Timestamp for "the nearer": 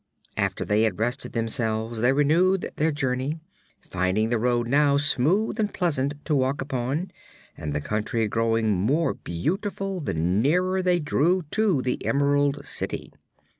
9.99-10.81